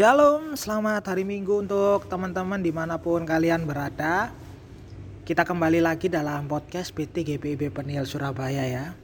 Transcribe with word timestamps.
Shalom, 0.00 0.56
selamat 0.56 1.12
hari 1.12 1.28
Minggu 1.28 1.60
untuk 1.60 2.08
teman-teman 2.08 2.56
di 2.56 2.72
mana 2.72 2.96
pun 2.96 3.20
kalian 3.20 3.68
berada. 3.68 4.32
Kita 5.28 5.44
kembali 5.44 5.84
lagi 5.84 6.08
dalam 6.08 6.48
podcast 6.48 6.88
PT 6.96 7.20
GPIB 7.20 7.68
Penil 7.68 8.08
Surabaya 8.08 8.64
ya. 8.64 8.96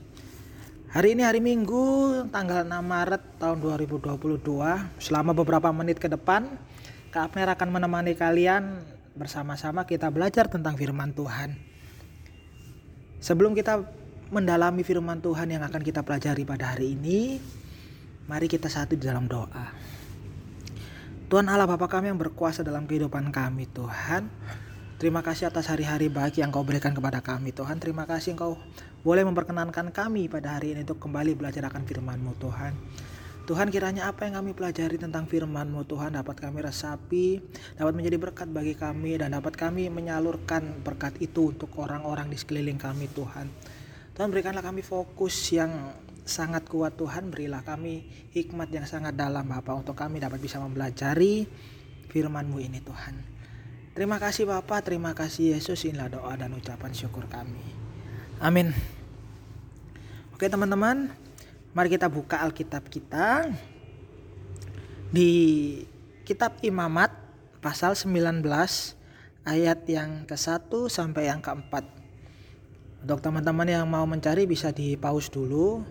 Hari 0.96 1.12
ini 1.12 1.20
hari 1.20 1.45
Minggu, 1.45 2.24
tanggal 2.32 2.64
6 2.64 2.80
Maret 2.80 3.22
tahun 3.36 3.60
2022. 3.60 4.41
Selama 4.96 5.36
beberapa 5.36 5.69
menit 5.69 6.00
ke 6.00 6.08
depan, 6.08 6.48
Kak 7.12 7.28
Abner 7.28 7.52
akan 7.52 7.77
menemani 7.77 8.17
kalian 8.17 8.80
bersama-sama 9.20 9.84
kita 9.84 10.08
belajar 10.08 10.48
tentang 10.48 10.80
firman 10.80 11.12
Tuhan. 11.12 11.61
Sebelum 13.20 13.52
kita 13.52 13.84
mendalami 14.33 14.80
firman 14.80 15.20
Tuhan 15.20 15.52
yang 15.52 15.61
akan 15.61 15.84
kita 15.84 16.00
pelajari 16.00 16.48
pada 16.48 16.72
hari 16.72 16.97
ini, 16.97 17.36
mari 18.33 18.48
kita 18.48 18.72
satu 18.72 18.97
di 18.97 19.05
dalam 19.05 19.28
doa. 19.28 19.95
Tuhan 21.27 21.50
Allah 21.50 21.66
Bapa 21.66 21.91
kami 21.91 22.06
yang 22.06 22.22
berkuasa 22.22 22.62
dalam 22.62 22.86
kehidupan 22.86 23.34
kami 23.34 23.66
Tuhan. 23.74 24.30
Terima 24.94 25.27
kasih 25.27 25.50
atas 25.50 25.66
hari-hari 25.66 26.06
baik 26.06 26.38
yang 26.38 26.55
kau 26.55 26.62
berikan 26.62 26.94
kepada 26.94 27.18
kami 27.18 27.50
Tuhan. 27.50 27.83
Terima 27.83 28.06
kasih 28.06 28.38
engkau 28.38 28.55
boleh 29.02 29.27
memperkenankan 29.27 29.91
kami 29.91 30.30
pada 30.30 30.55
hari 30.55 30.78
ini 30.78 30.86
untuk 30.86 31.02
kembali 31.02 31.34
belajar 31.34 31.66
akan 31.66 31.83
firman-Mu 31.83 32.30
Tuhan. 32.38 32.78
Tuhan 33.42 33.74
kiranya 33.74 34.06
apa 34.06 34.30
yang 34.30 34.38
kami 34.38 34.55
pelajari 34.55 35.02
tentang 35.02 35.27
firman-Mu 35.27 35.83
Tuhan 35.91 36.14
dapat 36.14 36.38
kami 36.38 36.62
resapi, 36.62 37.42
dapat 37.74 37.92
menjadi 37.98 38.22
berkat 38.22 38.46
bagi 38.46 38.78
kami 38.78 39.18
dan 39.18 39.34
dapat 39.34 39.58
kami 39.58 39.90
menyalurkan 39.90 40.78
berkat 40.86 41.18
itu 41.18 41.50
untuk 41.50 41.74
orang-orang 41.83 42.30
di 42.30 42.38
sekeliling 42.38 42.78
kami 42.78 43.11
Tuhan. 43.11 43.50
Tuhan 44.14 44.30
berikanlah 44.30 44.62
kami 44.62 44.86
fokus 44.86 45.34
yang 45.50 45.74
sangat 46.27 46.66
kuat 46.66 46.98
Tuhan 46.98 47.30
berilah 47.30 47.62
kami 47.62 48.02
hikmat 48.34 48.69
yang 48.74 48.82
sangat 48.82 49.14
dalam 49.14 49.46
Bapak 49.46 49.86
untuk 49.86 49.94
kami 49.94 50.19
dapat 50.19 50.42
bisa 50.42 50.58
mempelajari 50.58 51.46
firman-Mu 52.10 52.58
ini 52.58 52.83
Tuhan. 52.83 53.14
Terima 53.94 54.18
kasih 54.18 54.44
Bapak, 54.44 54.91
terima 54.91 55.14
kasih 55.14 55.56
Yesus 55.56 55.86
inilah 55.86 56.10
doa 56.10 56.34
dan 56.34 56.52
ucapan 56.52 56.92
syukur 56.92 57.30
kami. 57.30 57.62
Amin. 58.42 58.74
Oke 60.34 60.50
teman-teman, 60.50 61.08
mari 61.72 61.88
kita 61.88 62.10
buka 62.10 62.42
Alkitab 62.42 62.90
kita 62.92 63.48
di 65.08 65.30
kitab 66.27 66.61
Imamat 66.61 67.14
pasal 67.62 67.94
19 67.96 68.42
ayat 69.46 69.80
yang 69.86 70.27
ke-1 70.27 70.68
sampai 70.90 71.30
yang 71.30 71.39
ke-4. 71.39 71.72
Untuk 73.06 73.22
teman-teman 73.22 73.70
yang 73.70 73.86
mau 73.86 74.02
mencari 74.05 74.45
bisa 74.45 74.74
di 74.74 74.98
pause 74.98 75.30
dulu 75.30 75.86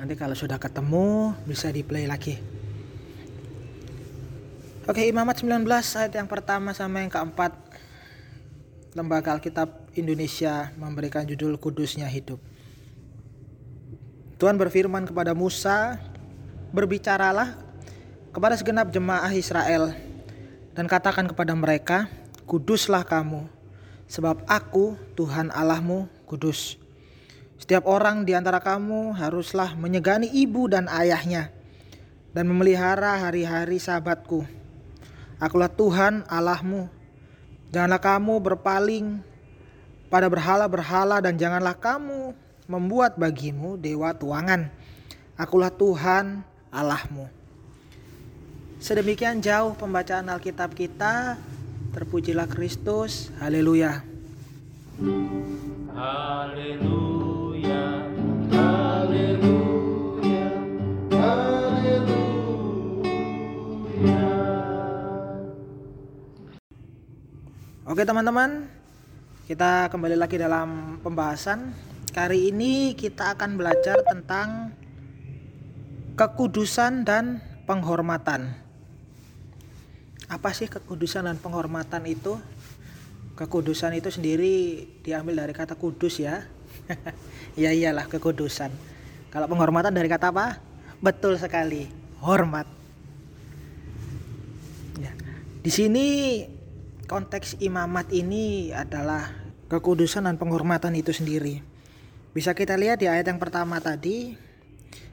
Nanti 0.00 0.16
kalau 0.16 0.32
sudah 0.32 0.56
ketemu 0.56 1.36
bisa 1.44 1.68
di 1.68 1.84
play 1.84 2.08
lagi. 2.08 2.40
Oke, 4.88 5.04
Imamat 5.04 5.44
19 5.44 5.60
ayat 5.68 6.16
yang 6.16 6.24
pertama 6.24 6.72
sama 6.72 7.04
yang 7.04 7.12
keempat. 7.12 7.52
Lembaga 8.96 9.36
Alkitab 9.36 9.92
Indonesia 9.92 10.72
memberikan 10.80 11.28
judul 11.28 11.60
Kudusnya 11.60 12.08
Hidup. 12.08 12.40
Tuhan 14.40 14.56
berfirman 14.56 15.04
kepada 15.04 15.36
Musa, 15.36 16.00
"Berbicaralah 16.72 17.60
kepada 18.32 18.56
segenap 18.56 18.88
jemaah 18.88 19.28
Israel 19.36 19.92
dan 20.72 20.88
katakan 20.88 21.28
kepada 21.28 21.52
mereka, 21.52 22.08
Kuduslah 22.48 23.04
kamu, 23.04 23.44
sebab 24.08 24.48
aku 24.48 24.96
Tuhan 25.12 25.52
Allahmu 25.52 26.08
kudus." 26.24 26.79
Setiap 27.60 27.84
orang 27.84 28.24
di 28.24 28.32
antara 28.32 28.56
kamu 28.56 29.20
haruslah 29.20 29.76
menyegani 29.76 30.32
ibu 30.32 30.64
dan 30.64 30.88
ayahnya 30.88 31.52
dan 32.32 32.48
memelihara 32.48 33.20
hari-hari 33.20 33.76
sabatku. 33.76 34.48
Akulah 35.36 35.68
Tuhan 35.68 36.24
Allahmu. 36.24 36.88
Janganlah 37.68 38.00
kamu 38.00 38.34
berpaling 38.40 39.20
pada 40.08 40.26
berhala-berhala 40.32 41.20
dan 41.20 41.36
janganlah 41.36 41.76
kamu 41.76 42.32
membuat 42.64 43.20
bagimu 43.20 43.76
dewa 43.76 44.16
tuangan. 44.16 44.72
Akulah 45.36 45.70
Tuhan 45.70 46.40
Allahmu. 46.72 47.28
Sedemikian 48.80 49.44
jauh 49.44 49.76
pembacaan 49.76 50.32
Alkitab 50.32 50.72
kita. 50.72 51.36
Terpujilah 51.92 52.48
Kristus. 52.48 53.28
Haleluya. 53.36 54.00
Haleluya. 55.92 57.19
Oke 68.00 68.06
teman-teman, 68.08 68.64
kita 69.44 69.92
kembali 69.92 70.16
lagi 70.16 70.40
dalam 70.40 70.96
pembahasan. 71.04 71.74
Kali 72.14 72.48
ini 72.48 72.96
kita 72.96 73.36
akan 73.36 73.60
belajar 73.60 74.00
tentang 74.08 74.72
kekudusan 76.16 77.04
dan 77.04 77.44
penghormatan. 77.68 78.56
Apa 80.32 80.54
sih 80.56 80.70
kekudusan 80.70 81.28
dan 81.28 81.36
penghormatan 81.42 82.06
itu? 82.08 82.40
Kekudusan 83.36 83.92
itu 83.98 84.08
sendiri 84.08 84.86
diambil 85.02 85.44
dari 85.44 85.52
kata 85.52 85.76
kudus 85.76 86.22
ya. 86.22 86.46
ya 87.62 87.70
iyalah 87.74 88.06
kekudusan. 88.06 88.70
Kalau 89.30 89.46
penghormatan 89.46 89.94
dari 89.94 90.10
kata 90.10 90.34
apa? 90.34 90.58
Betul 90.98 91.38
sekali, 91.38 91.86
hormat. 92.20 92.66
Ya. 94.98 95.12
Di 95.62 95.70
sini 95.70 96.06
konteks 97.06 97.58
imamat 97.62 98.10
ini 98.12 98.74
adalah 98.74 99.30
kekudusan 99.70 100.26
dan 100.26 100.36
penghormatan 100.36 100.92
itu 100.98 101.14
sendiri. 101.14 101.62
Bisa 102.30 102.54
kita 102.54 102.78
lihat 102.78 103.02
di 103.02 103.10
ayat 103.10 103.26
yang 103.26 103.42
pertama 103.42 103.78
tadi, 103.82 104.34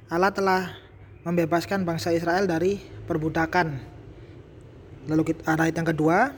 Allah 0.10 0.30
telah 0.30 0.78
membebaskan 1.26 1.82
bangsa 1.82 2.14
Israel 2.14 2.46
dari 2.46 2.78
perbudakan. 3.10 3.98
Lalu 5.08 5.34
kita, 5.34 5.56
ayat 5.58 5.76
yang 5.78 5.90
kedua, 5.90 6.36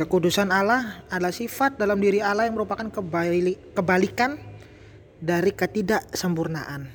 kekudusan 0.00 0.48
Allah 0.48 1.04
adalah 1.12 1.28
sifat 1.28 1.76
dalam 1.76 2.00
diri 2.00 2.24
Allah 2.24 2.48
yang 2.48 2.56
merupakan 2.56 2.88
kebali, 2.88 3.76
kebalikan 3.76 4.40
dari 5.20 5.52
ketidaksempurnaan. 5.52 6.88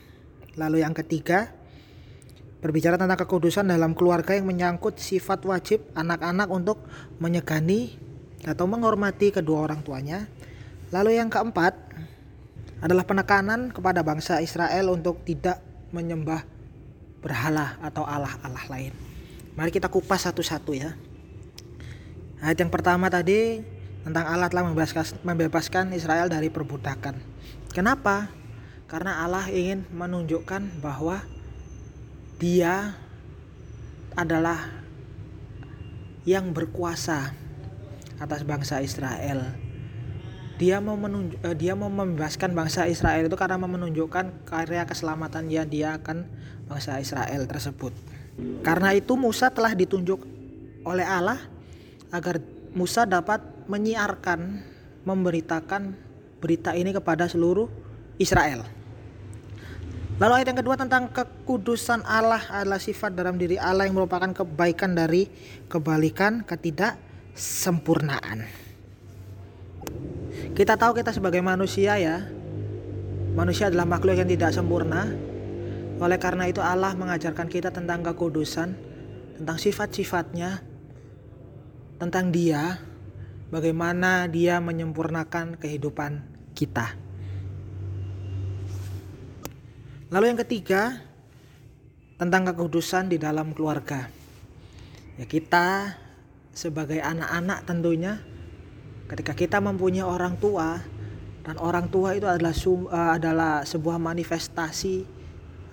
Lalu 0.58 0.82
yang 0.82 0.98
ketiga, 0.98 1.54
berbicara 2.66 2.98
tentang 2.98 3.22
kekudusan 3.22 3.70
dalam 3.70 3.94
keluarga 3.94 4.34
yang 4.34 4.50
menyangkut 4.50 4.98
sifat 4.98 5.46
wajib 5.46 5.86
anak-anak 5.94 6.50
untuk 6.50 6.82
menyegani 7.22 7.94
atau 8.42 8.66
menghormati 8.66 9.30
kedua 9.30 9.70
orang 9.70 9.86
tuanya. 9.86 10.26
Lalu 10.90 11.22
yang 11.22 11.30
keempat 11.30 11.78
adalah 12.82 13.06
penekanan 13.06 13.70
kepada 13.70 14.02
bangsa 14.02 14.42
Israel 14.42 14.90
untuk 14.90 15.22
tidak 15.22 15.62
menyembah 15.94 16.42
berhala 17.22 17.78
atau 17.86 18.02
allah-allah 18.02 18.66
lain. 18.66 18.94
Mari 19.54 19.70
kita 19.70 19.94
kupas 19.94 20.26
satu-satu 20.26 20.74
ya. 20.74 20.98
Ayat 22.46 22.62
yang 22.62 22.70
pertama 22.70 23.10
tadi 23.10 23.66
tentang 24.06 24.30
Allah 24.30 24.46
telah 24.54 24.70
membebaskan, 25.26 25.90
Israel 25.98 26.30
dari 26.30 26.54
perbudakan. 26.54 27.18
Kenapa? 27.74 28.30
Karena 28.86 29.26
Allah 29.26 29.50
ingin 29.50 29.82
menunjukkan 29.90 30.78
bahwa 30.78 31.26
Dia 32.38 32.94
adalah 34.14 34.70
yang 36.30 36.54
berkuasa 36.54 37.34
atas 38.22 38.46
bangsa 38.46 38.78
Israel. 38.86 39.58
Dia 40.62 40.78
mau 40.78 41.02
menunjuk, 41.02 41.42
eh, 41.42 41.58
dia 41.58 41.74
mau 41.74 41.90
membebaskan 41.90 42.54
bangsa 42.54 42.86
Israel 42.86 43.26
itu 43.26 43.34
karena 43.34 43.58
menunjukkan 43.58 44.46
karya 44.46 44.86
keselamatan 44.86 45.50
yang 45.50 45.66
dia 45.66 45.98
akan 45.98 46.30
bangsa 46.70 47.02
Israel 47.02 47.50
tersebut. 47.50 47.92
Karena 48.62 48.94
itu 48.94 49.18
Musa 49.18 49.50
telah 49.50 49.74
ditunjuk 49.74 50.22
oleh 50.86 51.04
Allah 51.10 51.55
agar 52.16 52.40
Musa 52.76 53.04
dapat 53.04 53.44
menyiarkan, 53.68 54.64
memberitakan 55.04 55.96
berita 56.40 56.72
ini 56.76 56.96
kepada 56.96 57.28
seluruh 57.28 57.68
Israel. 58.20 58.64
Lalu 60.16 60.34
ayat 60.40 60.56
yang 60.56 60.60
kedua 60.64 60.80
tentang 60.80 61.12
kekudusan 61.12 62.08
Allah 62.08 62.40
adalah 62.48 62.80
sifat 62.80 63.20
dalam 63.20 63.36
diri 63.36 63.60
Allah 63.60 63.84
yang 63.84 64.00
merupakan 64.00 64.32
kebaikan 64.32 64.96
dari 64.96 65.28
kebalikan 65.68 66.48
ketidaksempurnaan. 66.48 68.48
Kita 70.56 70.80
tahu 70.80 70.96
kita 70.96 71.12
sebagai 71.12 71.44
manusia 71.44 72.00
ya, 72.00 72.32
manusia 73.36 73.68
adalah 73.68 73.84
makhluk 73.84 74.16
yang 74.16 74.32
tidak 74.32 74.56
sempurna. 74.56 75.12
Oleh 76.00 76.16
karena 76.16 76.48
itu 76.48 76.64
Allah 76.64 76.96
mengajarkan 76.96 77.52
kita 77.52 77.76
tentang 77.76 78.00
kekudusan, 78.04 78.72
tentang 79.36 79.58
sifat-sifatnya, 79.60 80.75
tentang 81.96 82.32
dia, 82.32 82.80
bagaimana 83.50 84.28
dia 84.28 84.60
menyempurnakan 84.60 85.56
kehidupan 85.56 86.24
kita. 86.56 86.96
Lalu 90.12 90.26
yang 90.32 90.40
ketiga, 90.44 91.02
tentang 92.16 92.48
kekudusan 92.48 93.12
di 93.12 93.20
dalam 93.20 93.52
keluarga. 93.52 94.08
Ya 95.20 95.28
kita 95.28 95.96
sebagai 96.56 97.04
anak-anak 97.04 97.68
tentunya 97.68 98.24
ketika 99.12 99.36
kita 99.36 99.58
mempunyai 99.60 100.08
orang 100.08 100.40
tua 100.40 100.80
dan 101.44 101.60
orang 101.60 101.92
tua 101.92 102.16
itu 102.16 102.26
adalah 102.26 102.56
uh, 102.56 103.12
adalah 103.20 103.54
sebuah 103.68 104.00
manifestasi 104.00 105.04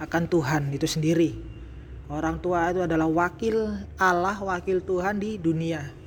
akan 0.02 0.22
Tuhan 0.26 0.62
itu 0.74 0.86
sendiri. 0.90 1.30
Orang 2.10 2.42
tua 2.42 2.74
itu 2.74 2.82
adalah 2.82 3.06
wakil 3.06 3.72
Allah, 3.96 4.36
wakil 4.36 4.82
Tuhan 4.82 5.22
di 5.22 5.38
dunia. 5.38 6.01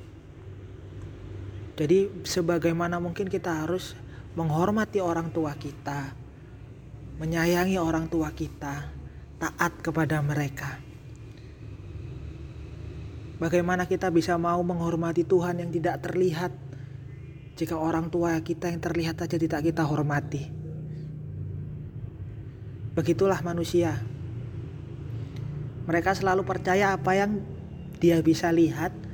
Jadi 1.76 2.24
sebagaimana 2.24 2.96
mungkin 2.96 3.28
kita 3.28 3.68
harus 3.68 3.92
menghormati 4.32 4.96
orang 5.04 5.28
tua 5.28 5.52
kita, 5.52 6.16
menyayangi 7.20 7.76
orang 7.76 8.08
tua 8.08 8.32
kita, 8.32 8.88
taat 9.36 9.72
kepada 9.84 10.24
mereka. 10.24 10.80
Bagaimana 13.36 13.84
kita 13.84 14.08
bisa 14.08 14.40
mau 14.40 14.64
menghormati 14.64 15.28
Tuhan 15.28 15.60
yang 15.60 15.68
tidak 15.68 16.00
terlihat 16.00 16.56
jika 17.60 17.76
orang 17.76 18.08
tua 18.08 18.40
kita 18.40 18.72
yang 18.72 18.80
terlihat 18.80 19.20
saja 19.20 19.36
tidak 19.36 19.60
kita 19.60 19.84
hormati? 19.84 20.48
Begitulah 22.96 23.44
manusia. 23.44 24.00
Mereka 25.84 26.16
selalu 26.16 26.48
percaya 26.48 26.96
apa 26.96 27.12
yang 27.12 27.44
dia 28.00 28.24
bisa 28.24 28.48
lihat 28.48 29.05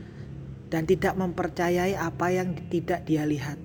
dan 0.73 0.89
tidak 0.89 1.13
mempercayai 1.21 1.93
apa 1.93 2.33
yang 2.33 2.57
tidak 2.73 3.05
dia 3.05 3.29
lihat. 3.29 3.61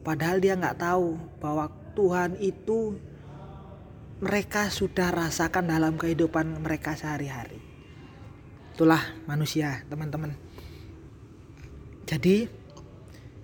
Padahal 0.00 0.40
dia 0.40 0.56
nggak 0.56 0.80
tahu 0.80 1.20
bahwa 1.36 1.68
Tuhan 1.92 2.40
itu 2.40 2.96
mereka 4.24 4.72
sudah 4.72 5.12
rasakan 5.12 5.68
dalam 5.68 6.00
kehidupan 6.00 6.64
mereka 6.64 6.96
sehari-hari. 6.96 7.60
Itulah 8.72 9.04
manusia, 9.28 9.84
teman-teman. 9.92 10.32
Jadi, 12.08 12.48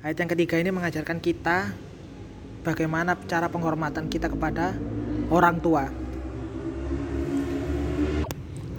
ayat 0.00 0.16
yang 0.16 0.30
ketiga 0.32 0.56
ini 0.56 0.72
mengajarkan 0.72 1.20
kita 1.20 1.68
bagaimana 2.64 3.12
cara 3.28 3.52
penghormatan 3.52 4.08
kita 4.08 4.32
kepada 4.32 4.72
orang 5.28 5.60
tua. 5.60 6.03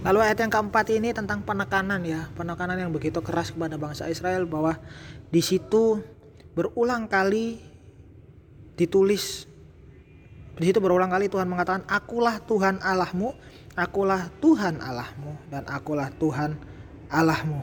Lalu 0.05 0.19
ayat 0.21 0.37
yang 0.37 0.53
keempat 0.53 0.85
ini 0.93 1.09
tentang 1.17 1.41
penekanan 1.41 2.05
ya, 2.05 2.29
penekanan 2.37 2.77
yang 2.77 2.93
begitu 2.93 3.17
keras 3.25 3.49
kepada 3.49 3.81
bangsa 3.81 4.05
Israel 4.05 4.45
bahwa 4.45 4.77
di 5.33 5.41
situ 5.41 6.05
berulang 6.53 7.09
kali 7.09 7.57
ditulis 8.77 9.49
di 10.55 10.71
situ 10.71 10.79
berulang 10.79 11.11
kali 11.11 11.27
Tuhan 11.27 11.51
mengatakan 11.51 11.83
akulah 11.89 12.39
Tuhan 12.39 12.79
Allahmu 12.79 13.35
Akulah 13.75 14.31
Tuhan 14.39 14.79
Allahmu 14.79 15.35
dan 15.51 15.67
akulah 15.67 16.07
Tuhan 16.15 16.55
Allahmu. 17.11 17.59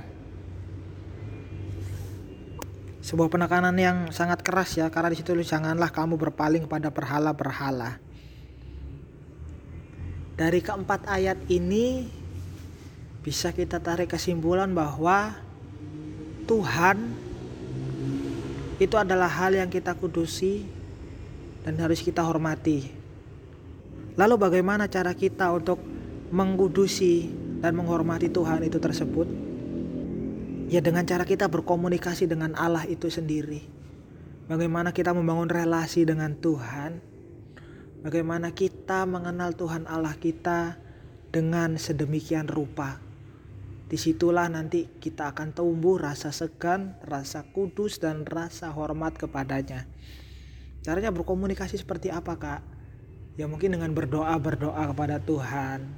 Sebuah 3.01 3.33
penekanan 3.33 3.73
yang 3.81 4.13
sangat 4.13 4.45
keras 4.45 4.77
ya 4.77 4.93
karena 4.93 5.09
di 5.09 5.25
situ 5.25 5.33
janganlah 5.41 5.89
kamu 5.89 6.21
berpaling 6.21 6.69
pada 6.69 6.93
berhala-berhala. 6.93 7.97
Dari 10.37 10.61
keempat 10.61 11.09
ayat 11.09 11.41
ini 11.49 12.13
bisa 13.23 13.55
kita 13.55 13.79
tarik 13.79 14.11
kesimpulan 14.11 14.67
bahwa 14.75 15.39
Tuhan 16.51 17.15
itu 18.83 18.99
adalah 18.99 19.31
hal 19.31 19.55
yang 19.55 19.71
kita 19.71 19.95
kudusi 19.95 20.67
dan 21.63 21.79
harus 21.79 22.03
kita 22.03 22.19
hormati. 22.27 22.91
Lalu 24.19 24.35
bagaimana 24.35 24.91
cara 24.91 25.15
kita 25.15 25.55
untuk 25.55 25.79
mengkudusi 26.35 27.31
dan 27.63 27.79
menghormati 27.79 28.27
Tuhan 28.27 28.67
itu 28.67 28.83
tersebut? 28.83 29.31
Ya 30.67 30.83
dengan 30.83 31.07
cara 31.07 31.23
kita 31.23 31.47
berkomunikasi 31.47 32.27
dengan 32.27 32.59
Allah 32.59 32.91
itu 32.91 33.07
sendiri. 33.07 33.63
Bagaimana 34.51 34.91
kita 34.91 35.15
membangun 35.15 35.47
relasi 35.47 36.03
dengan 36.03 36.35
Tuhan? 36.35 36.99
Bagaimana 38.03 38.51
kita 38.51 39.07
mengenal 39.07 39.55
Tuhan 39.55 39.87
Allah 39.87 40.19
kita 40.19 40.75
dengan 41.31 41.79
sedemikian 41.79 42.51
rupa 42.51 43.12
di 43.93 44.01
situlah 44.01 44.49
nanti 44.49 44.89
kita 44.89 45.37
akan 45.37 45.53
tumbuh 45.53 46.01
rasa 46.01 46.33
segan 46.33 46.97
rasa 47.05 47.45
kudus 47.53 48.01
dan 48.01 48.25
rasa 48.25 48.73
hormat 48.73 49.21
kepadanya. 49.21 49.85
Caranya 50.81 51.13
berkomunikasi 51.13 51.77
seperti 51.77 52.09
apa 52.09 52.41
kak? 52.41 52.65
Ya 53.37 53.45
mungkin 53.45 53.77
dengan 53.77 53.93
berdoa 53.93 54.33
berdoa 54.41 54.89
kepada 54.97 55.21
Tuhan. 55.21 55.93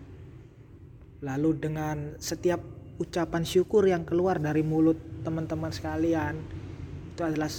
Lalu 1.22 1.50
dengan 1.54 2.18
setiap 2.18 2.58
ucapan 2.98 3.46
syukur 3.46 3.86
yang 3.86 4.02
keluar 4.02 4.42
dari 4.42 4.66
mulut 4.66 4.98
teman-teman 5.22 5.70
sekalian 5.70 6.34
itu 7.14 7.22
adalah 7.22 7.50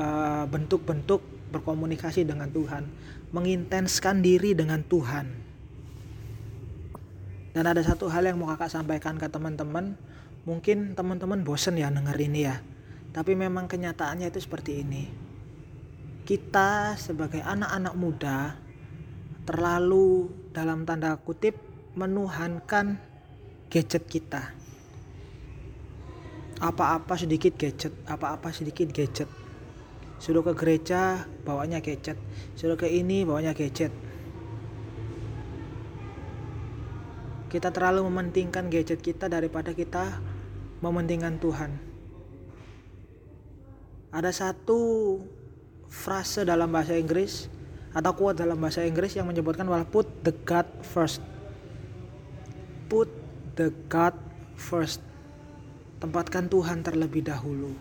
uh, 0.00 0.48
bentuk-bentuk 0.48 1.20
berkomunikasi 1.52 2.24
dengan 2.24 2.48
Tuhan, 2.48 2.88
mengintenskan 3.28 4.24
diri 4.24 4.56
dengan 4.56 4.80
Tuhan. 4.88 5.41
Dan 7.52 7.68
ada 7.68 7.84
satu 7.84 8.08
hal 8.08 8.24
yang 8.24 8.40
mau 8.40 8.48
kakak 8.48 8.72
sampaikan 8.72 9.20
ke 9.20 9.28
teman-teman, 9.28 9.92
mungkin 10.48 10.96
teman-teman 10.96 11.44
bosen 11.44 11.76
ya 11.76 11.92
denger 11.92 12.16
ini 12.16 12.48
ya, 12.48 12.56
tapi 13.12 13.36
memang 13.36 13.68
kenyataannya 13.68 14.32
itu 14.32 14.40
seperti 14.40 14.80
ini. 14.80 15.04
Kita 16.24 16.96
sebagai 16.96 17.44
anak-anak 17.44 17.94
muda 17.94 18.56
terlalu 19.44 20.32
dalam 20.56 20.88
tanda 20.88 21.12
kutip 21.20 21.60
menuhankan 21.92 22.96
gadget 23.68 24.08
kita. 24.08 24.56
Apa-apa 26.62 27.20
sedikit 27.20 27.52
gadget 27.60 27.92
apa-apa 28.08 28.48
sedikit 28.54 28.88
gadget. 28.88 29.28
Sudah 30.22 30.40
ke 30.40 30.54
gereja 30.56 31.26
bawanya 31.44 31.84
gadget. 31.84 32.16
Sudah 32.56 32.78
ke 32.80 32.86
ini 32.88 33.26
bawanya 33.28 33.52
gadget 33.52 33.92
kita 37.52 37.68
terlalu 37.68 38.08
mementingkan 38.08 38.72
gadget 38.72 39.04
kita 39.04 39.28
daripada 39.28 39.76
kita 39.76 40.16
mementingkan 40.80 41.36
Tuhan 41.36 41.76
ada 44.08 44.32
satu 44.32 45.20
frase 45.92 46.48
dalam 46.48 46.72
bahasa 46.72 46.96
Inggris 46.96 47.52
atau 47.92 48.16
quote 48.16 48.40
dalam 48.40 48.56
bahasa 48.56 48.80
Inggris 48.88 49.12
yang 49.12 49.28
menyebutkan 49.28 49.68
bahwa 49.68 49.84
put 49.84 50.08
the 50.24 50.32
God 50.48 50.64
first 50.80 51.20
put 52.92 53.08
the 53.56 53.72
God 53.88 54.12
first. 54.52 55.00
Tempatkan 55.96 56.52
Tuhan 56.52 56.84
terlebih 56.84 57.24
dahulu. 57.24 57.72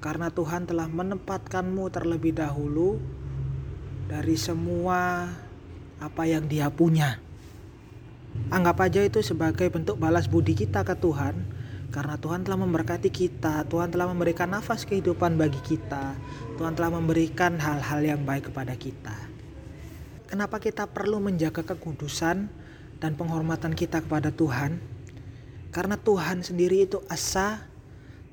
Karena 0.00 0.32
Tuhan 0.32 0.64
telah 0.64 0.88
menempatkanmu 0.88 1.84
terlebih 1.92 2.32
dahulu 2.32 2.96
dari 4.08 4.40
semua 4.40 5.28
apa 6.00 6.22
yang 6.24 6.48
Dia 6.48 6.72
punya. 6.72 7.20
Anggap 8.50 8.82
aja 8.82 9.00
itu 9.02 9.22
sebagai 9.22 9.70
bentuk 9.70 9.98
balas 9.98 10.26
budi 10.26 10.58
kita 10.58 10.82
ke 10.82 10.98
Tuhan 10.98 11.38
karena 11.90 12.18
Tuhan 12.18 12.46
telah 12.46 12.58
memberkati 12.58 13.10
kita, 13.10 13.66
Tuhan 13.66 13.90
telah 13.90 14.06
memberikan 14.10 14.50
nafas 14.50 14.86
kehidupan 14.86 15.34
bagi 15.34 15.58
kita, 15.62 16.14
Tuhan 16.58 16.78
telah 16.78 16.94
memberikan 16.94 17.58
hal-hal 17.58 18.00
yang 18.02 18.22
baik 18.22 18.54
kepada 18.54 18.78
kita. 18.78 19.14
Kenapa 20.30 20.62
kita 20.62 20.86
perlu 20.86 21.18
menjaga 21.18 21.66
kekudusan 21.66 22.46
dan 23.00 23.16
penghormatan 23.16 23.72
kita 23.72 24.04
kepada 24.04 24.28
Tuhan. 24.30 24.78
Karena 25.72 25.96
Tuhan 25.96 26.44
sendiri 26.44 26.84
itu 26.84 27.00
asa, 27.08 27.64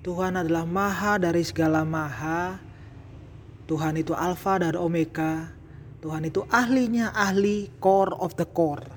Tuhan 0.04 0.36
adalah 0.36 0.68
maha 0.68 1.16
dari 1.18 1.42
segala 1.42 1.88
maha, 1.88 2.60
Tuhan 3.66 3.96
itu 3.98 4.12
alfa 4.12 4.60
dan 4.60 4.76
omega, 4.76 5.56
Tuhan 6.04 6.28
itu 6.28 6.44
ahlinya 6.52 7.16
ahli, 7.16 7.72
core 7.80 8.14
of 8.20 8.36
the 8.36 8.46
core. 8.46 8.97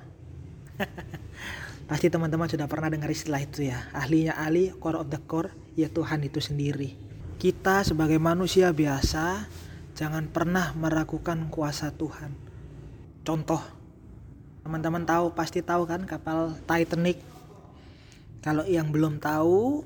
Pasti 1.89 2.07
teman-teman 2.07 2.47
sudah 2.47 2.65
pernah 2.71 2.87
dengar 2.87 3.11
istilah 3.11 3.41
itu 3.43 3.67
ya, 3.67 3.89
ahlinya 3.91 4.37
ahli, 4.39 4.71
core 4.77 4.99
of 5.01 5.11
the 5.11 5.19
core, 5.27 5.51
ya 5.75 5.91
Tuhan 5.91 6.23
itu 6.23 6.39
sendiri. 6.39 6.95
Kita 7.41 7.83
sebagai 7.83 8.21
manusia 8.21 8.71
biasa, 8.71 9.49
jangan 9.97 10.29
pernah 10.31 10.71
meragukan 10.77 11.51
kuasa 11.51 11.91
Tuhan. 11.91 12.31
Contoh, 13.21 13.81
Teman-teman 14.61 15.01
tahu 15.01 15.33
pasti 15.33 15.65
tahu 15.65 15.89
kan 15.89 16.05
kapal 16.05 16.53
Titanic. 16.69 17.17
Kalau 18.45 18.61
yang 18.69 18.93
belum 18.93 19.17
tahu 19.17 19.81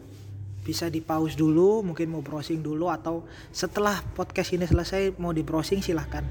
bisa 0.68 0.92
di 0.92 1.00
pause 1.00 1.40
dulu, 1.40 1.80
mungkin 1.80 2.12
mau 2.12 2.20
browsing 2.20 2.60
dulu 2.60 2.92
atau 2.92 3.24
setelah 3.56 4.04
podcast 4.20 4.52
ini 4.52 4.68
selesai 4.68 5.16
mau 5.16 5.32
di 5.32 5.48
browsing 5.48 5.80
silahkan. 5.80 6.28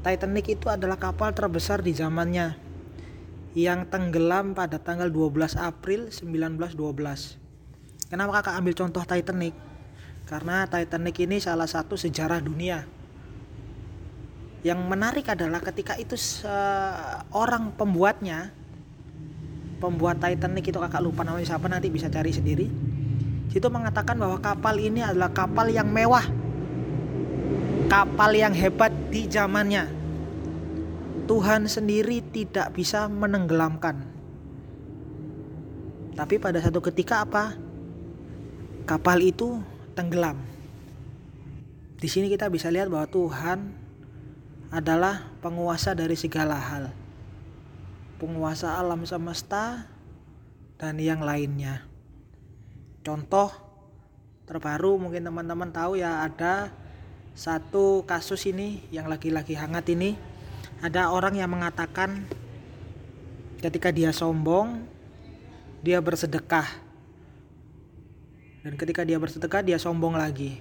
Titanic 0.00 0.56
itu 0.56 0.72
adalah 0.72 0.96
kapal 0.96 1.36
terbesar 1.36 1.84
di 1.84 1.92
zamannya 1.92 2.65
yang 3.56 3.88
tenggelam 3.88 4.52
pada 4.52 4.76
tanggal 4.76 5.08
12 5.08 5.56
April 5.56 6.12
1912. 6.12 6.76
Kenapa 8.12 8.44
kakak 8.44 8.54
ambil 8.60 8.74
contoh 8.76 9.00
Titanic? 9.08 9.56
Karena 10.28 10.68
Titanic 10.68 11.16
ini 11.24 11.40
salah 11.40 11.64
satu 11.64 11.96
sejarah 11.96 12.44
dunia 12.44 12.84
yang 14.66 14.82
menarik 14.82 15.30
adalah 15.30 15.62
ketika 15.62 15.94
itu 15.94 16.18
seorang 16.18 17.70
pembuatnya 17.78 18.50
pembuat 19.78 20.18
Titanic 20.18 20.74
itu 20.74 20.78
kakak 20.82 21.06
lupa 21.06 21.22
namanya 21.22 21.54
siapa 21.54 21.70
nanti 21.70 21.86
bisa 21.86 22.10
cari 22.10 22.34
sendiri 22.34 22.66
situ 23.46 23.68
mengatakan 23.70 24.18
bahwa 24.18 24.42
kapal 24.42 24.74
ini 24.74 25.06
adalah 25.06 25.30
kapal 25.30 25.70
yang 25.70 25.86
mewah 25.86 26.26
kapal 27.86 28.34
yang 28.34 28.50
hebat 28.50 28.90
di 29.06 29.30
zamannya 29.30 29.86
Tuhan 31.26 31.66
sendiri 31.66 32.22
tidak 32.22 32.70
bisa 32.78 33.10
menenggelamkan. 33.10 34.06
Tapi 36.14 36.38
pada 36.38 36.62
satu 36.62 36.78
ketika 36.78 37.26
apa? 37.26 37.58
Kapal 38.86 39.26
itu 39.26 39.58
tenggelam. 39.98 40.38
Di 41.98 42.06
sini 42.06 42.30
kita 42.30 42.46
bisa 42.46 42.70
lihat 42.70 42.86
bahwa 42.86 43.10
Tuhan 43.10 43.58
adalah 44.70 45.26
penguasa 45.42 45.98
dari 45.98 46.14
segala 46.14 46.54
hal. 46.54 46.94
Penguasa 48.22 48.78
alam 48.78 49.02
semesta 49.02 49.90
dan 50.78 50.96
yang 51.02 51.26
lainnya. 51.26 51.84
Contoh 53.02 53.50
terbaru 54.46 55.02
mungkin 55.02 55.26
teman-teman 55.26 55.74
tahu 55.74 55.98
ya 55.98 56.22
ada 56.22 56.70
satu 57.34 58.06
kasus 58.06 58.46
ini 58.46 58.86
yang 58.94 59.10
lagi-lagi 59.10 59.58
hangat 59.58 59.90
ini 59.90 60.35
ada 60.84 61.12
orang 61.12 61.38
yang 61.38 61.48
mengatakan 61.52 62.26
ketika 63.60 63.88
dia 63.92 64.12
sombong 64.12 64.84
dia 65.80 66.02
bersedekah 66.02 66.66
dan 68.66 68.74
ketika 68.74 69.06
dia 69.06 69.16
bersedekah 69.16 69.62
dia 69.62 69.78
sombong 69.78 70.18
lagi 70.18 70.60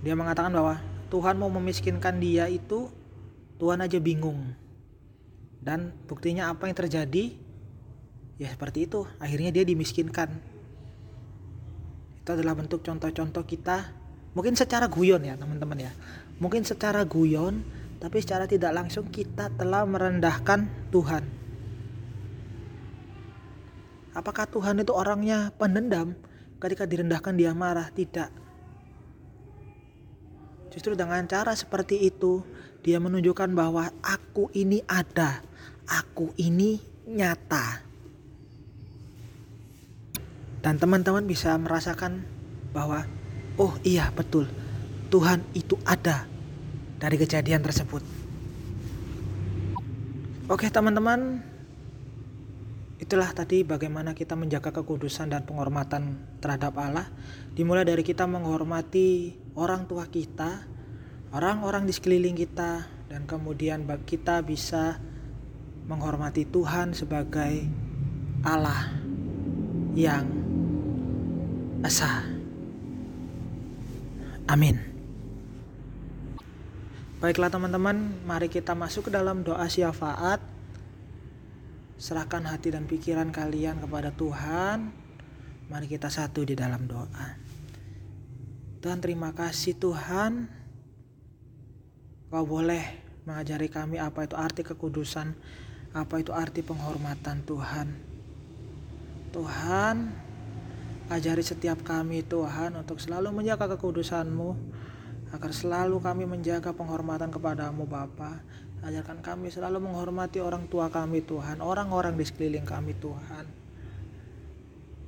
dia 0.00 0.14
mengatakan 0.14 0.54
bahwa 0.54 0.78
Tuhan 1.08 1.36
mau 1.40 1.50
memiskinkan 1.50 2.20
dia 2.20 2.46
itu 2.48 2.88
Tuhan 3.58 3.82
aja 3.82 3.98
bingung 3.98 4.54
dan 5.58 5.90
buktinya 6.06 6.54
apa 6.54 6.70
yang 6.70 6.76
terjadi? 6.78 7.34
Ya 8.38 8.48
seperti 8.54 8.86
itu, 8.86 9.02
akhirnya 9.18 9.50
dia 9.50 9.66
dimiskinkan. 9.66 10.30
Itu 12.22 12.30
adalah 12.30 12.54
bentuk 12.54 12.86
contoh-contoh 12.86 13.42
kita, 13.42 13.90
mungkin 14.38 14.54
secara 14.54 14.86
guyon 14.86 15.26
ya 15.26 15.34
teman-teman 15.34 15.90
ya. 15.90 15.92
Mungkin 16.38 16.62
secara 16.62 17.02
guyon, 17.02 17.66
tapi 17.98 18.22
secara 18.22 18.46
tidak 18.46 18.74
langsung 18.74 19.10
kita 19.10 19.50
telah 19.58 19.82
merendahkan 19.82 20.90
Tuhan. 20.94 21.24
Apakah 24.14 24.46
Tuhan 24.50 24.82
itu 24.82 24.90
orangnya 24.94 25.54
pendendam? 25.54 26.14
Ketika 26.58 26.86
direndahkan 26.86 27.38
dia 27.38 27.54
marah? 27.54 27.86
Tidak. 27.90 28.30
Justru 30.74 30.98
dengan 30.98 31.22
cara 31.26 31.54
seperti 31.54 32.02
itu, 32.06 32.42
dia 32.82 32.98
menunjukkan 32.98 33.50
bahwa 33.54 33.90
aku 34.02 34.50
ini 34.54 34.82
ada 34.86 35.42
aku 35.88 36.36
ini 36.36 36.78
nyata. 37.08 37.80
Dan 40.60 40.76
teman-teman 40.76 41.24
bisa 41.24 41.56
merasakan 41.56 42.22
bahwa 42.76 43.08
oh 43.56 43.72
iya 43.80 44.12
betul 44.12 44.44
Tuhan 45.08 45.40
itu 45.56 45.80
ada 45.88 46.27
dari 46.98 47.16
kejadian 47.16 47.62
tersebut. 47.62 48.02
Oke 50.50 50.66
teman-teman, 50.72 51.38
itulah 52.98 53.30
tadi 53.30 53.62
bagaimana 53.62 54.12
kita 54.16 54.34
menjaga 54.34 54.74
kekudusan 54.74 55.30
dan 55.30 55.46
penghormatan 55.46 56.18
terhadap 56.42 56.74
Allah. 56.76 57.06
Dimulai 57.54 57.86
dari 57.86 58.02
kita 58.02 58.26
menghormati 58.26 59.38
orang 59.54 59.86
tua 59.86 60.10
kita, 60.10 60.66
orang-orang 61.30 61.86
di 61.86 61.92
sekeliling 61.94 62.34
kita, 62.34 62.88
dan 63.08 63.24
kemudian 63.24 63.84
kita 64.04 64.42
bisa 64.44 64.96
menghormati 65.88 66.44
Tuhan 66.44 66.92
sebagai 66.92 67.64
Allah 68.44 68.92
yang 69.96 70.24
esa. 71.84 72.24
Amin. 74.48 74.87
Baiklah 77.18 77.50
teman-teman, 77.50 78.14
mari 78.22 78.46
kita 78.46 78.78
masuk 78.78 79.06
ke 79.06 79.10
dalam 79.10 79.42
doa 79.42 79.66
syafaat. 79.66 80.38
Serahkan 81.98 82.46
hati 82.46 82.70
dan 82.70 82.86
pikiran 82.86 83.34
kalian 83.34 83.82
kepada 83.82 84.14
Tuhan. 84.14 84.94
Mari 85.66 85.86
kita 85.90 86.14
satu 86.14 86.46
di 86.46 86.54
dalam 86.54 86.86
doa. 86.86 87.34
Tuhan 88.78 89.02
terima 89.02 89.34
kasih 89.34 89.74
Tuhan. 89.82 90.46
Kau 92.30 92.46
boleh 92.46 92.86
mengajari 93.26 93.66
kami 93.66 93.98
apa 93.98 94.22
itu 94.22 94.38
arti 94.38 94.62
kekudusan 94.62 95.34
apa 95.98 96.22
itu 96.22 96.30
arti 96.30 96.62
penghormatan 96.62 97.42
Tuhan. 97.42 97.88
Tuhan, 99.34 99.96
ajari 101.10 101.42
setiap 101.42 101.82
kami 101.82 102.22
Tuhan 102.22 102.76
untuk 102.76 103.02
selalu 103.02 103.32
menjaga 103.32 103.74
kekudusan-Mu, 103.74 104.54
agar 105.32 105.52
selalu 105.52 106.00
kami 106.00 106.24
menjaga 106.24 106.72
penghormatan 106.72 107.28
kepadamu 107.28 107.84
Bapa. 107.84 108.40
Ajarkan 108.78 109.20
kami 109.20 109.50
selalu 109.50 109.82
menghormati 109.82 110.38
orang 110.38 110.70
tua 110.70 110.86
kami 110.86 111.20
Tuhan, 111.26 111.58
orang-orang 111.58 112.14
di 112.14 112.24
sekeliling 112.24 112.62
kami 112.62 112.94
Tuhan. 112.96 113.44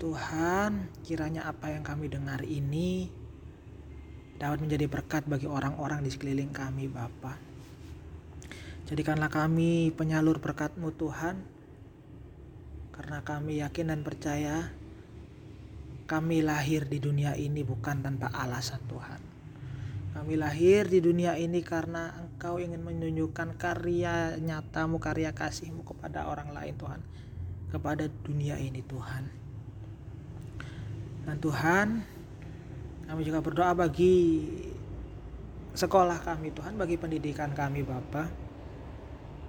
Tuhan, 0.00 0.90
kiranya 1.06 1.46
apa 1.46 1.70
yang 1.70 1.86
kami 1.86 2.10
dengar 2.10 2.42
ini 2.42 3.12
dapat 4.40 4.64
menjadi 4.64 4.88
berkat 4.88 5.28
bagi 5.28 5.46
orang-orang 5.46 6.02
di 6.02 6.10
sekeliling 6.10 6.50
kami 6.50 6.90
Bapak. 6.90 7.36
Jadikanlah 8.90 9.30
kami 9.30 9.94
penyalur 9.94 10.42
berkat-Mu 10.42 10.90
Tuhan. 10.98 11.36
Karena 12.90 13.22
kami 13.22 13.62
yakin 13.62 13.94
dan 13.94 14.00
percaya 14.02 14.74
kami 16.10 16.42
lahir 16.42 16.90
di 16.90 16.98
dunia 16.98 17.38
ini 17.38 17.62
bukan 17.62 18.02
tanpa 18.02 18.34
alasan 18.34 18.82
Tuhan. 18.90 19.29
Kami 20.10 20.34
lahir 20.34 20.90
di 20.90 20.98
dunia 20.98 21.38
ini 21.38 21.62
karena 21.62 22.10
Engkau 22.18 22.58
ingin 22.58 22.82
menunjukkan 22.82 23.54
karya 23.54 24.34
nyatamu, 24.42 24.98
karya 24.98 25.30
kasihmu 25.30 25.86
kepada 25.86 26.26
orang 26.26 26.50
lain 26.50 26.74
Tuhan. 26.74 27.00
Kepada 27.70 28.10
dunia 28.26 28.58
ini 28.58 28.82
Tuhan. 28.82 29.24
Dan 31.30 31.36
Tuhan, 31.38 31.86
kami 33.06 33.22
juga 33.22 33.38
berdoa 33.38 33.70
bagi 33.78 34.46
sekolah 35.78 36.18
kami 36.26 36.50
Tuhan, 36.50 36.74
bagi 36.74 36.98
pendidikan 36.98 37.54
kami 37.54 37.86
Bapak 37.86 38.50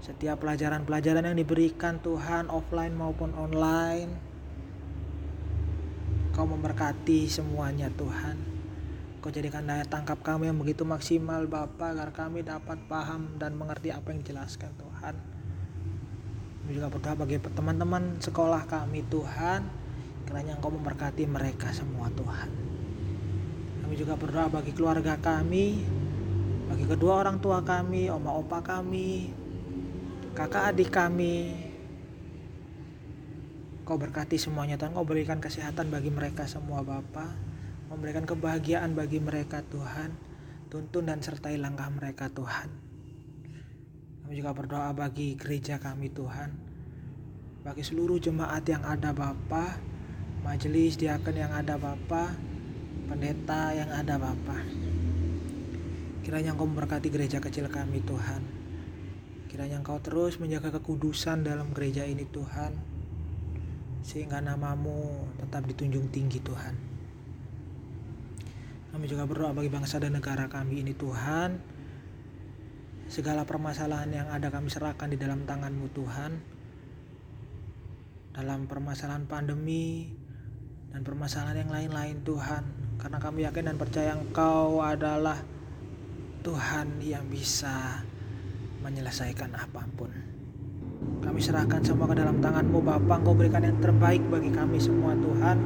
setiap 0.01 0.41
pelajaran-pelajaran 0.41 1.29
yang 1.29 1.37
diberikan 1.37 2.01
Tuhan 2.01 2.49
offline 2.49 2.97
maupun 2.97 3.37
online 3.37 4.09
Kau 6.33 6.49
memberkati 6.49 7.29
semuanya 7.29 7.93
Tuhan 7.93 8.60
Kau 9.21 9.29
jadikan 9.29 9.69
daya 9.69 9.85
tangkap 9.85 10.17
kami 10.25 10.49
yang 10.49 10.57
begitu 10.57 10.81
maksimal 10.81 11.45
Bapa 11.45 11.93
agar 11.93 12.09
kami 12.09 12.41
dapat 12.41 12.81
paham 12.89 13.37
dan 13.37 13.53
mengerti 13.53 13.93
apa 13.93 14.09
yang 14.09 14.25
dijelaskan 14.25 14.73
Tuhan. 14.81 15.13
Kami 16.65 16.71
juga 16.73 16.89
berdoa 16.89 17.13
bagi 17.13 17.37
teman-teman 17.37 18.17
sekolah 18.17 18.65
kami 18.65 19.05
Tuhan. 19.13 19.61
Kiranya 20.25 20.57
Engkau 20.57 20.73
memberkati 20.73 21.29
mereka 21.29 21.69
semua 21.69 22.09
Tuhan. 22.17 22.49
Kami 23.85 23.93
juga 23.93 24.17
berdoa 24.17 24.49
bagi 24.49 24.73
keluarga 24.73 25.13
kami 25.21 25.85
Bagi 26.71 26.87
kedua 26.87 27.19
orang 27.19 27.43
tua 27.43 27.59
kami, 27.67 28.07
oma 28.07 28.31
opa 28.31 28.63
kami, 28.63 29.27
kakak 30.31 30.71
adik 30.71 30.87
kami. 30.87 31.51
Kau 33.83 33.99
berkati 33.99 34.39
semuanya 34.39 34.79
Tuhan, 34.79 34.95
kau 34.95 35.03
berikan 35.03 35.43
kesehatan 35.43 35.91
bagi 35.91 36.07
mereka 36.07 36.47
semua 36.47 36.79
Bapa, 36.79 37.27
memberikan 37.91 38.23
kebahagiaan 38.23 38.95
bagi 38.95 39.19
mereka 39.19 39.67
Tuhan, 39.67 40.15
tuntun 40.71 41.11
dan 41.11 41.19
sertai 41.19 41.59
langkah 41.59 41.91
mereka 41.91 42.31
Tuhan. 42.31 42.71
Kami 44.23 44.33
juga 44.39 44.55
berdoa 44.55 44.95
bagi 44.95 45.35
gereja 45.35 45.75
kami 45.75 46.07
Tuhan, 46.07 46.55
bagi 47.67 47.83
seluruh 47.83 48.15
jemaat 48.15 48.63
yang 48.63 48.87
ada 48.87 49.11
Bapa, 49.11 49.75
majelis 50.39 50.95
diaken 50.95 51.35
yang 51.35 51.51
ada 51.51 51.75
Bapa, 51.75 52.31
pendeta 53.11 53.75
yang 53.75 53.91
ada 53.91 54.15
Bapa. 54.15 54.55
Kiranya 56.23 56.55
Engkau 56.55 56.71
memberkati 56.71 57.11
gereja 57.11 57.43
kecil 57.43 57.67
kami 57.67 57.99
Tuhan. 58.07 58.39
Kiranya 59.51 59.83
Engkau 59.83 59.99
terus 59.99 60.39
menjaga 60.39 60.71
kekudusan 60.79 61.43
dalam 61.43 61.75
gereja 61.75 62.07
ini 62.07 62.23
Tuhan. 62.23 62.71
Sehingga 64.05 64.39
namamu 64.39 65.27
tetap 65.43 65.67
ditunjung 65.67 66.07
tinggi 66.07 66.39
Tuhan. 66.39 66.90
Kami 68.91 69.07
juga 69.07 69.23
berdoa 69.23 69.55
bagi 69.55 69.71
bangsa 69.71 70.03
dan 70.03 70.19
negara 70.19 70.51
kami 70.51 70.83
ini 70.83 70.91
Tuhan. 70.91 71.55
Segala 73.07 73.47
permasalahan 73.47 74.11
yang 74.11 74.27
ada 74.27 74.51
kami 74.51 74.67
serahkan 74.67 75.07
di 75.07 75.15
dalam 75.15 75.47
tanganmu 75.47 75.87
Tuhan. 75.95 76.31
Dalam 78.35 78.67
permasalahan 78.67 79.27
pandemi 79.27 80.11
dan 80.91 81.07
permasalahan 81.07 81.63
yang 81.63 81.71
lain-lain 81.71 82.19
Tuhan. 82.27 82.63
Karena 82.99 83.17
kami 83.17 83.47
yakin 83.47 83.71
dan 83.71 83.77
percaya 83.79 84.11
Engkau 84.11 84.83
adalah 84.83 85.39
Tuhan 86.43 86.99
yang 86.99 87.25
bisa 87.31 88.03
menyelesaikan 88.83 89.55
apa 89.55 89.87
pun. 89.95 90.11
Kami 91.21 91.39
serahkan 91.39 91.81
semua 91.81 92.11
ke 92.11 92.15
dalam 92.19 92.43
tanganmu 92.43 92.81
Bapa 92.83 93.17
Engkau 93.17 93.33
berikan 93.33 93.63
yang 93.65 93.77
terbaik 93.81 94.21
bagi 94.29 94.53
kami 94.53 94.77
semua 94.77 95.17
Tuhan 95.17 95.57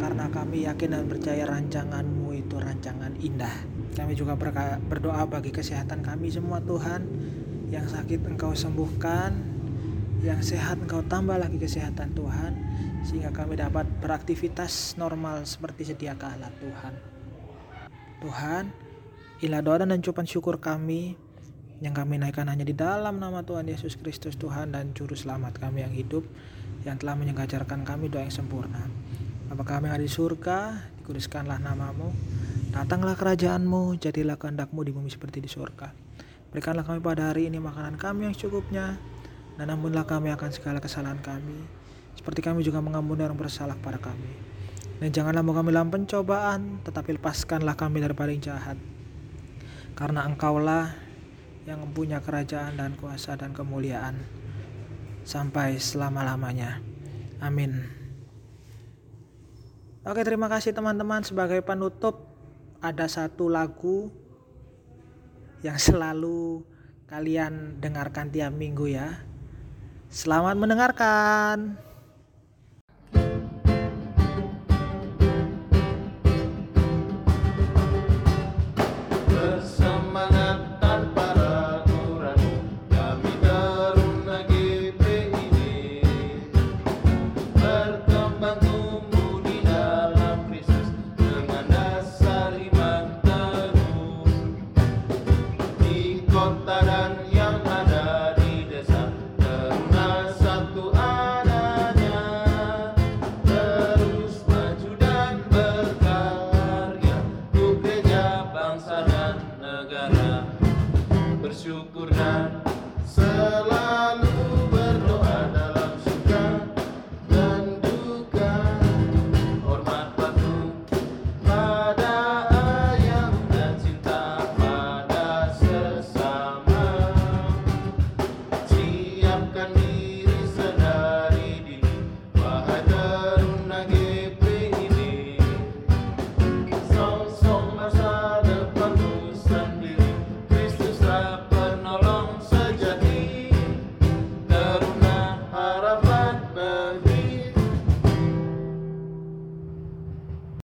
Karena 0.00 0.32
kami 0.32 0.64
yakin 0.64 0.96
dan 0.96 1.04
percaya 1.08 1.44
rancanganmu 1.44 2.25
itu 2.46 2.56
rancangan 2.56 3.12
indah. 3.18 3.52
Kami 3.98 4.14
juga 4.14 4.38
berdoa 4.78 5.26
bagi 5.26 5.50
kesehatan 5.50 6.06
kami 6.06 6.30
semua 6.30 6.62
Tuhan. 6.62 7.02
Yang 7.74 7.98
sakit 7.98 8.22
Engkau 8.30 8.54
sembuhkan. 8.54 9.34
Yang 10.22 10.54
sehat 10.54 10.78
Engkau 10.78 11.02
tambah 11.02 11.34
lagi 11.36 11.58
kesehatan 11.58 12.14
Tuhan. 12.14 12.54
Sehingga 13.02 13.34
kami 13.34 13.58
dapat 13.58 13.90
beraktivitas 13.98 14.94
normal 14.94 15.42
seperti 15.42 15.90
sedia 15.90 16.14
kala 16.14 16.54
Tuhan. 16.62 16.94
Tuhan 18.22 18.86
Inilah 19.36 19.60
doa 19.60 19.76
dan 19.84 20.00
ucapan 20.00 20.24
syukur 20.24 20.56
kami 20.64 21.12
yang 21.84 21.92
kami 21.92 22.16
naikkan 22.16 22.48
hanya 22.48 22.64
di 22.64 22.72
dalam 22.72 23.20
nama 23.20 23.44
Tuhan 23.44 23.68
Yesus 23.68 24.00
Kristus 24.00 24.32
Tuhan 24.40 24.72
dan 24.72 24.96
Juru 24.96 25.12
Selamat 25.12 25.60
kami 25.60 25.84
yang 25.84 25.92
hidup 25.92 26.24
yang 26.88 26.96
telah 26.96 27.20
mengajarkan 27.20 27.84
kami 27.84 28.08
doa 28.08 28.24
yang 28.24 28.32
sempurna. 28.32 28.88
Bapa 29.52 29.60
kami 29.76 29.92
yang 29.92 30.00
ada 30.00 30.06
di 30.08 30.08
surga, 30.08 30.88
dikuduskanlah 31.06 31.62
namamu, 31.62 32.10
datanglah 32.74 33.14
kerajaanmu, 33.14 33.94
jadilah 34.02 34.34
kehendakmu 34.34 34.82
di 34.82 34.90
bumi 34.90 35.06
seperti 35.06 35.38
di 35.38 35.46
surga. 35.46 35.94
Berikanlah 36.50 36.82
kami 36.82 36.98
pada 36.98 37.30
hari 37.30 37.46
ini 37.46 37.62
makanan 37.62 37.94
kami 37.94 38.26
yang 38.26 38.34
cukupnya, 38.34 38.98
dan 39.54 39.70
ampunilah 39.70 40.02
kami 40.02 40.34
akan 40.34 40.50
segala 40.50 40.82
kesalahan 40.82 41.22
kami, 41.22 41.62
seperti 42.18 42.42
kami 42.42 42.66
juga 42.66 42.82
mengampuni 42.82 43.22
orang 43.22 43.38
bersalah 43.38 43.78
kepada 43.78 44.02
kami. 44.10 44.34
Dan 44.98 45.14
janganlah 45.14 45.46
mau 45.46 45.54
kami 45.54 45.70
dalam 45.70 45.94
pencobaan, 45.94 46.82
tetapi 46.82 47.22
lepaskanlah 47.22 47.78
kami 47.78 48.02
daripada 48.02 48.34
yang 48.34 48.42
jahat. 48.42 48.74
Karena 49.94 50.26
engkaulah 50.26 50.90
yang 51.70 51.86
punya 51.94 52.18
kerajaan 52.18 52.74
dan 52.74 52.98
kuasa 52.98 53.38
dan 53.38 53.54
kemuliaan 53.54 54.18
sampai 55.22 55.78
selama-lamanya. 55.78 56.82
Amin. 57.38 58.05
Oke, 60.06 60.22
terima 60.22 60.46
kasih 60.46 60.70
teman-teman 60.70 61.18
sebagai 61.26 61.58
penutup 61.66 62.30
ada 62.78 63.10
satu 63.10 63.50
lagu 63.50 64.14
yang 65.66 65.74
selalu 65.82 66.62
kalian 67.10 67.82
dengarkan 67.82 68.30
tiap 68.30 68.54
minggu 68.54 68.86
ya. 68.86 69.18
Selamat 70.06 70.54
mendengarkan. 70.62 71.74